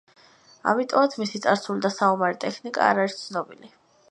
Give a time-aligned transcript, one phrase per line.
[0.71, 3.75] ამიტომაც მისი წარსული და საომარი ტექნიკა არ არის ცნობილი.